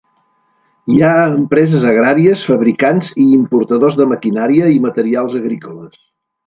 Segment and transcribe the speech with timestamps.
[0.93, 6.05] Hi ha empreses agràries, fabricants i importadors de maquinària i materials agrícoles.